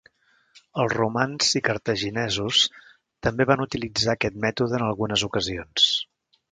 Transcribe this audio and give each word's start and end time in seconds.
Els 0.83 0.95
romans 0.99 1.49
i 1.59 1.61
cartaginesos 1.67 2.63
també 3.29 3.49
van 3.53 3.65
utilitzar 3.69 4.19
aquest 4.19 4.43
mètode 4.49 4.81
en 4.81 4.89
algunes 4.91 5.29
ocasions. 5.33 5.91